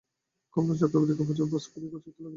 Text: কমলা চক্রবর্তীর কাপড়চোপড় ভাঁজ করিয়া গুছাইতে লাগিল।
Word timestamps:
কমলা 0.55 0.75
চক্রবর্তীর 0.81 1.17
কাপড়চোপড় 1.19 1.51
ভাঁজ 1.53 1.65
করিয়া 1.67 1.91
গুছাইতে 1.93 2.09
লাগিল। 2.15 2.29